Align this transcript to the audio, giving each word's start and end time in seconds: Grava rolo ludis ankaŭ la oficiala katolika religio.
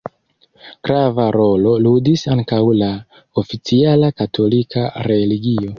Grava 0.87 1.25
rolo 1.35 1.75
ludis 1.87 2.25
ankaŭ 2.37 2.61
la 2.81 2.91
oficiala 3.45 4.15
katolika 4.23 4.91
religio. 5.13 5.67